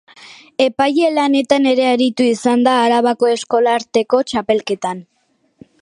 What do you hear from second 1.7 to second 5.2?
ere aritu izan da Arabako Eskolarteko Txapelketan.